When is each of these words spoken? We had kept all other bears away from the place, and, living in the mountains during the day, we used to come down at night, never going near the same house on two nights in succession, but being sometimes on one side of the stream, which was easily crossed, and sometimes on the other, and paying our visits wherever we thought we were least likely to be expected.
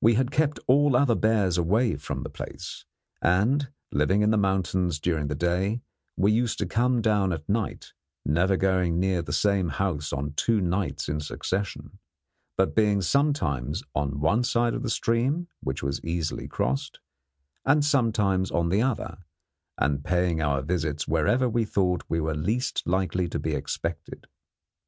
We 0.00 0.14
had 0.14 0.32
kept 0.32 0.58
all 0.66 0.96
other 0.96 1.14
bears 1.14 1.56
away 1.56 1.94
from 1.98 2.24
the 2.24 2.28
place, 2.30 2.84
and, 3.22 3.68
living 3.92 4.22
in 4.22 4.32
the 4.32 4.36
mountains 4.36 4.98
during 4.98 5.28
the 5.28 5.36
day, 5.36 5.82
we 6.16 6.32
used 6.32 6.58
to 6.58 6.66
come 6.66 7.00
down 7.00 7.32
at 7.32 7.48
night, 7.48 7.92
never 8.24 8.56
going 8.56 8.98
near 8.98 9.22
the 9.22 9.32
same 9.32 9.68
house 9.68 10.12
on 10.12 10.32
two 10.32 10.60
nights 10.60 11.08
in 11.08 11.20
succession, 11.20 12.00
but 12.56 12.74
being 12.74 13.00
sometimes 13.00 13.84
on 13.94 14.18
one 14.18 14.42
side 14.42 14.74
of 14.74 14.82
the 14.82 14.90
stream, 14.90 15.46
which 15.60 15.80
was 15.80 16.02
easily 16.04 16.48
crossed, 16.48 16.98
and 17.64 17.84
sometimes 17.84 18.50
on 18.50 18.68
the 18.68 18.82
other, 18.82 19.18
and 19.78 20.02
paying 20.04 20.42
our 20.42 20.60
visits 20.60 21.06
wherever 21.06 21.48
we 21.48 21.64
thought 21.64 22.02
we 22.08 22.18
were 22.20 22.34
least 22.34 22.82
likely 22.84 23.28
to 23.28 23.38
be 23.38 23.54
expected. 23.54 24.26